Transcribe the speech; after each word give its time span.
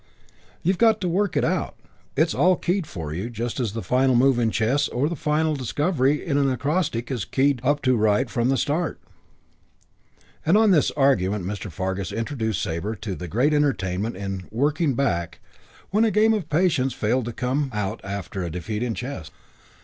You've 0.63 0.79
got 0.79 0.99
to 1.01 1.07
work 1.07 1.37
it 1.37 1.43
out. 1.45 1.75
It's 2.17 2.33
all 2.33 2.55
keyed 2.55 2.87
for 2.87 3.13
you 3.13 3.29
just 3.29 3.59
as 3.59 3.73
the 3.73 3.83
final 3.83 4.15
move 4.15 4.39
in 4.39 4.49
chess 4.49 4.87
or 4.87 5.07
the 5.07 5.15
final 5.15 5.55
discovery 5.55 6.25
in 6.25 6.39
an 6.39 6.49
acrostic 6.49 7.11
is 7.11 7.23
keyed 7.23 7.61
up 7.63 7.83
to 7.83 7.95
right 7.95 8.27
from 8.27 8.49
the 8.49 8.57
start." 8.57 8.99
And 10.43 10.57
on 10.57 10.71
this 10.71 10.89
argument 10.97 11.45
Mr. 11.45 11.71
Fargus 11.71 12.11
introduced 12.11 12.63
Sabre 12.63 12.95
to 12.95 13.13
the 13.13 13.27
great 13.27 13.53
entertainment 13.53 14.17
in 14.17 14.47
"working 14.49 14.95
back" 14.95 15.39
when 15.91 16.03
a 16.03 16.09
game 16.09 16.33
of 16.33 16.49
Patience 16.49 16.93
failed 16.95 17.25
to 17.25 17.31
come 17.31 17.69
out 17.71 18.01
or 18.03 18.09
after 18.09 18.41
a 18.41 18.49
defeat 18.49 18.81
in 18.81 18.95
chess. 18.95 19.29